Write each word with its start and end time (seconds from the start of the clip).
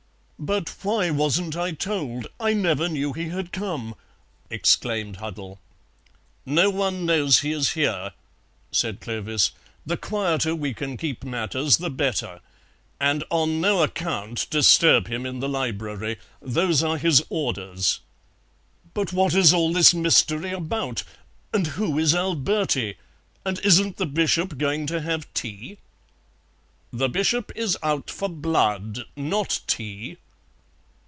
"But 0.43 0.73
why 0.81 1.11
wasn't 1.11 1.55
I 1.55 1.71
told? 1.73 2.25
I 2.39 2.53
never 2.53 2.89
knew 2.89 3.13
he 3.13 3.29
had 3.29 3.51
come!" 3.51 3.93
exclaimed 4.49 5.17
Huddle. 5.17 5.59
"No 6.47 6.71
one 6.71 7.05
knows 7.05 7.41
he 7.41 7.51
is 7.51 7.73
here," 7.73 8.13
said 8.71 9.01
Clovis; 9.01 9.51
"the 9.85 9.97
quieter 9.97 10.55
we 10.55 10.73
can 10.73 10.97
keep 10.97 11.23
matters 11.23 11.77
the 11.77 11.91
better. 11.91 12.39
And 12.99 13.23
on 13.29 13.61
no 13.61 13.83
account 13.83 14.47
disturb 14.49 15.07
him 15.09 15.27
in 15.27 15.41
the 15.41 15.47
library. 15.47 16.17
Those 16.41 16.81
are 16.81 16.97
his 16.97 17.23
orders." 17.29 17.99
"But 18.95 19.13
what 19.13 19.35
is 19.35 19.53
all 19.53 19.71
this 19.71 19.93
mystery 19.93 20.53
about? 20.53 21.03
And 21.53 21.67
who 21.67 21.99
is 21.99 22.15
Alberti? 22.15 22.95
And 23.45 23.59
isn't 23.59 23.97
the 23.97 24.07
Bishop 24.07 24.57
going 24.57 24.87
to 24.87 25.01
have 25.01 25.31
tea?" 25.35 25.77
"The 26.91 27.09
Bishop 27.09 27.51
is 27.55 27.77
out 27.83 28.09
for 28.09 28.27
blood, 28.27 29.05
not 29.15 29.59
tea." 29.67 30.17